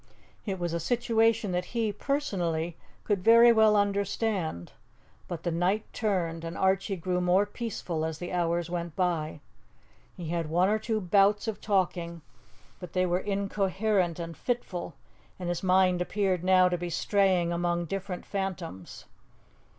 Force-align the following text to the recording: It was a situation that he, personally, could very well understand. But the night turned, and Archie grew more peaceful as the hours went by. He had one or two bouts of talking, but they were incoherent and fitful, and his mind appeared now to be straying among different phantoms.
It 0.47 0.57
was 0.57 0.73
a 0.73 0.79
situation 0.79 1.51
that 1.51 1.65
he, 1.77 1.93
personally, 1.93 2.75
could 3.03 3.23
very 3.23 3.51
well 3.51 3.77
understand. 3.77 4.71
But 5.27 5.43
the 5.43 5.51
night 5.51 5.85
turned, 5.93 6.43
and 6.43 6.57
Archie 6.57 6.95
grew 6.95 7.21
more 7.21 7.45
peaceful 7.45 8.03
as 8.03 8.17
the 8.17 8.31
hours 8.33 8.67
went 8.67 8.95
by. 8.95 9.41
He 10.17 10.29
had 10.29 10.49
one 10.49 10.69
or 10.69 10.79
two 10.79 11.01
bouts 11.01 11.47
of 11.47 11.61
talking, 11.61 12.23
but 12.79 12.93
they 12.93 13.05
were 13.05 13.19
incoherent 13.19 14.17
and 14.17 14.35
fitful, 14.35 14.95
and 15.37 15.49
his 15.49 15.61
mind 15.61 16.01
appeared 16.01 16.43
now 16.43 16.67
to 16.67 16.79
be 16.79 16.89
straying 16.89 17.53
among 17.53 17.85
different 17.85 18.25
phantoms. 18.25 19.05